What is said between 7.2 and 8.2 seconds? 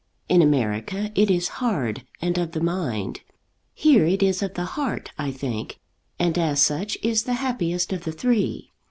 the happiest of the